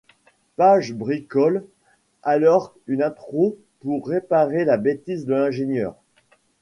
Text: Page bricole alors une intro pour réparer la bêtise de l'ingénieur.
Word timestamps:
Page 0.57 0.95
bricole 0.95 1.63
alors 2.23 2.73
une 2.87 3.03
intro 3.03 3.59
pour 3.81 4.07
réparer 4.07 4.65
la 4.65 4.77
bêtise 4.77 5.27
de 5.27 5.33
l'ingénieur. 5.35 5.95